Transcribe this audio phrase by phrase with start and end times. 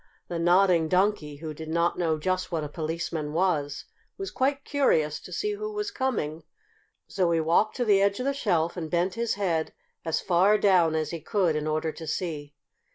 [0.29, 3.85] the Nodding Donkey, who did not know just what a policeman was,
[4.17, 6.41] was quite curious to see who was coming.
[7.07, 10.57] So he walked to the edge of the shelf and bent his head as far
[10.57, 12.55] down as he could in order to see.